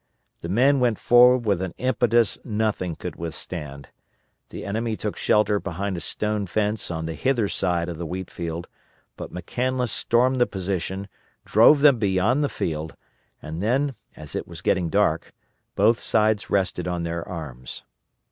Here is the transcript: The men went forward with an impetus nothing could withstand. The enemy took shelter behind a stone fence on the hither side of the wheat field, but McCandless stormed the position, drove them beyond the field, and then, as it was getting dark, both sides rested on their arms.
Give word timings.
The 0.41 0.49
men 0.49 0.79
went 0.79 0.97
forward 0.97 1.45
with 1.45 1.61
an 1.61 1.75
impetus 1.77 2.39
nothing 2.43 2.95
could 2.95 3.17
withstand. 3.17 3.89
The 4.49 4.65
enemy 4.65 4.97
took 4.97 5.15
shelter 5.15 5.59
behind 5.59 5.95
a 5.95 5.99
stone 6.01 6.47
fence 6.47 6.89
on 6.89 7.05
the 7.05 7.13
hither 7.13 7.47
side 7.47 7.87
of 7.87 7.99
the 7.99 8.05
wheat 8.07 8.31
field, 8.31 8.67
but 9.15 9.31
McCandless 9.31 9.91
stormed 9.91 10.41
the 10.41 10.47
position, 10.47 11.07
drove 11.45 11.81
them 11.81 11.99
beyond 11.99 12.43
the 12.43 12.49
field, 12.49 12.95
and 13.43 13.61
then, 13.61 13.93
as 14.15 14.35
it 14.35 14.47
was 14.47 14.61
getting 14.61 14.89
dark, 14.89 15.33
both 15.75 15.99
sides 15.99 16.49
rested 16.49 16.87
on 16.87 17.03
their 17.03 17.23
arms. 17.27 17.83